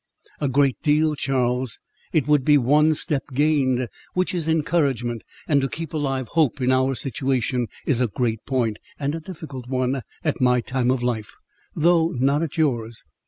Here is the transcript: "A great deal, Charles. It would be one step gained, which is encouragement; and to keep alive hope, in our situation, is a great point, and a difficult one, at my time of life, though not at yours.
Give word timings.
"A 0.39 0.49
great 0.49 0.81
deal, 0.81 1.13
Charles. 1.13 1.77
It 2.11 2.27
would 2.27 2.43
be 2.43 2.57
one 2.57 2.95
step 2.95 3.21
gained, 3.35 3.87
which 4.15 4.33
is 4.33 4.47
encouragement; 4.47 5.23
and 5.47 5.61
to 5.61 5.69
keep 5.69 5.93
alive 5.93 6.27
hope, 6.29 6.59
in 6.59 6.71
our 6.71 6.95
situation, 6.95 7.67
is 7.85 8.01
a 8.01 8.07
great 8.07 8.43
point, 8.47 8.79
and 8.99 9.13
a 9.13 9.19
difficult 9.19 9.67
one, 9.67 10.01
at 10.23 10.41
my 10.41 10.59
time 10.59 10.89
of 10.89 11.03
life, 11.03 11.35
though 11.75 12.07
not 12.13 12.41
at 12.41 12.57
yours. 12.57 13.03